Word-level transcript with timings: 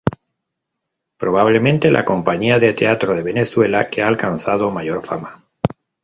Probablemente, 1.19 1.91
la 1.91 2.05
compañía 2.05 2.57
de 2.57 2.73
teatro 2.73 3.13
de 3.13 3.21
Venezuela 3.21 3.85
que 3.85 4.01
ha 4.01 4.07
alcanzado 4.07 4.71
mayor 4.71 5.05
fama. 5.05 5.45